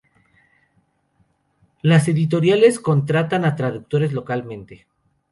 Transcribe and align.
Las 1.83 2.07
editoriales 2.07 2.79
contratan 2.79 3.45
a 3.45 3.55
traductores 3.55 4.13
localmente. 4.13 4.87